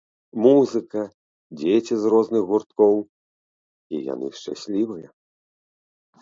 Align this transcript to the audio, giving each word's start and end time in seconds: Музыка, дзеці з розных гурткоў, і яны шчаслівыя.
Музыка, 0.43 1.01
дзеці 1.59 1.93
з 2.05 2.11
розных 2.13 2.41
гурткоў, 2.53 2.95
і 3.93 4.01
яны 4.13 4.27
шчаслівыя. 4.41 5.09